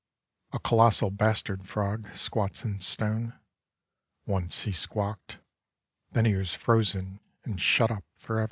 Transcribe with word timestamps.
(A 0.51 0.57
colossal 0.57 1.11
bastard 1.11 1.67
frog 1.67 2.15
squats 2.15 2.63
in 2.65 2.79
stone. 2.79 3.37
Once 4.25 4.63
he 4.63 4.71
squawked. 4.71 5.37
Then 6.11 6.25
he 6.25 6.33
was 6.33 6.55
frozen 6.55 7.19
and 7.43 7.61
shut 7.61 7.91
up 7.91 8.03
forever.) 8.17 8.39